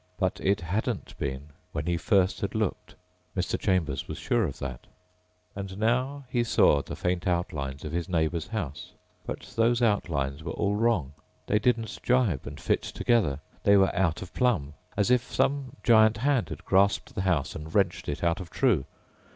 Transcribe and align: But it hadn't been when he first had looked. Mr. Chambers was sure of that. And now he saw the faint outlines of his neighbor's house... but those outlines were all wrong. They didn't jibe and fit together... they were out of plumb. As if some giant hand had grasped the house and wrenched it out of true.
But 0.17 0.39
it 0.41 0.61
hadn't 0.61 1.15
been 1.19 1.49
when 1.73 1.85
he 1.85 1.95
first 1.95 2.41
had 2.41 2.55
looked. 2.55 2.95
Mr. 3.37 3.55
Chambers 3.59 4.07
was 4.07 4.17
sure 4.17 4.45
of 4.45 4.57
that. 4.57 4.87
And 5.55 5.77
now 5.77 6.25
he 6.27 6.43
saw 6.43 6.81
the 6.81 6.95
faint 6.95 7.27
outlines 7.27 7.85
of 7.85 7.91
his 7.91 8.09
neighbor's 8.09 8.47
house... 8.47 8.93
but 9.27 9.41
those 9.55 9.79
outlines 9.79 10.43
were 10.43 10.53
all 10.53 10.75
wrong. 10.75 11.13
They 11.45 11.59
didn't 11.59 11.99
jibe 12.01 12.47
and 12.47 12.59
fit 12.59 12.81
together... 12.81 13.41
they 13.61 13.77
were 13.77 13.95
out 13.95 14.23
of 14.23 14.33
plumb. 14.33 14.73
As 14.97 15.11
if 15.11 15.31
some 15.31 15.75
giant 15.83 16.17
hand 16.17 16.49
had 16.49 16.65
grasped 16.65 17.13
the 17.13 17.21
house 17.21 17.53
and 17.55 17.71
wrenched 17.71 18.09
it 18.09 18.23
out 18.23 18.39
of 18.39 18.49
true. 18.49 18.85